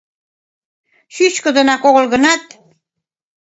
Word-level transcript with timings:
Чӱчкыдынак 1.13 1.81
огыл 1.89 2.05
гынат. 2.13 2.43